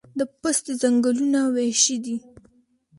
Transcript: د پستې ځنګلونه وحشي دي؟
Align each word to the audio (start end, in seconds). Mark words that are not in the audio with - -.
د 0.19 0.21
پستې 0.41 0.71
ځنګلونه 0.81 1.39
وحشي 1.55 1.97
دي؟ 2.03 2.15